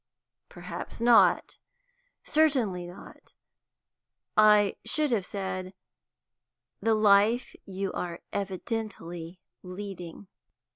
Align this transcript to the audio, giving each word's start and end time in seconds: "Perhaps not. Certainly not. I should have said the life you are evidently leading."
"Perhaps 0.49 0.99
not. 0.99 1.59
Certainly 2.23 2.87
not. 2.87 3.35
I 4.35 4.75
should 4.83 5.11
have 5.11 5.27
said 5.27 5.75
the 6.79 6.95
life 6.95 7.53
you 7.65 7.91
are 7.93 8.19
evidently 8.33 9.39
leading." 9.61 10.25